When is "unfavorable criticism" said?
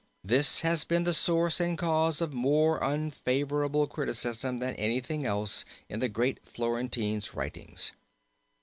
2.83-4.57